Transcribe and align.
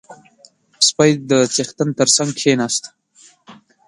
•سپی 0.87 1.11
د 1.29 1.31
څښتن 1.53 1.89
تر 1.99 2.07
څنګ 2.15 2.29
کښېناست. 2.37 2.83